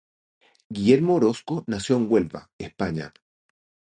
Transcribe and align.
Guillermo 0.69 1.13
Orozco 1.17 1.63
nació 1.67 1.97
en 1.97 2.11
Huelva, 2.11 2.49
España. 2.57 3.13